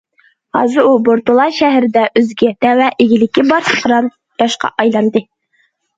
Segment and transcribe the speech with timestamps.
[0.57, 4.11] ھازىر ئۇ بورتالا شەھىرىدە ئۆزىگە تەۋە ئىگىلىكى بار قىران
[4.45, 5.25] ياشقا ئايلاندى.